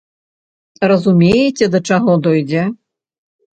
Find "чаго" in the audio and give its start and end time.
1.93-2.17